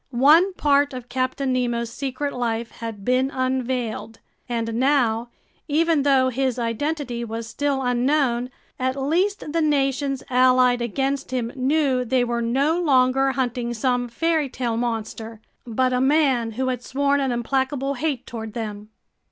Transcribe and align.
One 0.09 0.53
part 0.55 0.95
of 0.95 1.09
Captain 1.09 1.53
Nemo's 1.53 1.91
secret 1.93 2.33
life 2.33 2.71
had 2.71 3.05
been 3.05 3.29
unveiled. 3.29 4.17
And 4.49 4.73
now, 4.73 5.29
even 5.67 6.01
though 6.01 6.29
his 6.29 6.57
identity 6.57 7.23
was 7.23 7.45
still 7.45 7.83
unknown, 7.83 8.49
at 8.79 8.99
least 8.99 9.53
the 9.53 9.61
nations 9.61 10.23
allied 10.31 10.81
against 10.81 11.29
him 11.29 11.51
knew 11.55 12.03
they 12.03 12.23
were 12.23 12.41
no 12.41 12.79
longer 12.81 13.33
hunting 13.33 13.75
some 13.75 14.07
fairy 14.07 14.49
tale 14.49 14.75
monster, 14.75 15.39
but 15.67 15.93
a 15.93 16.01
man 16.01 16.53
who 16.53 16.69
had 16.69 16.81
sworn 16.83 17.19
an 17.19 17.31
implacable 17.31 17.93
hate 17.93 18.25
toward 18.25 18.53
them! 18.53 18.89